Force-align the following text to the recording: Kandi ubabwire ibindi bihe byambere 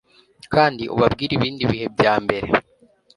Kandi 0.53 0.83
ubabwire 0.93 1.31
ibindi 1.35 1.63
bihe 1.69 1.85
byambere 1.95 2.47